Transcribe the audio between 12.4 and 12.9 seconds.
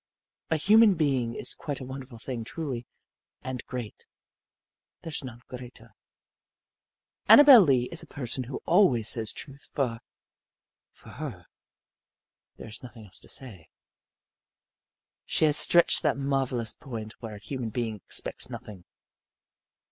there is